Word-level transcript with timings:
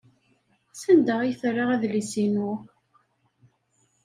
Sanda 0.81 1.13
ay 1.19 1.31
terra 1.41 1.65
adlis-inu? 1.73 2.51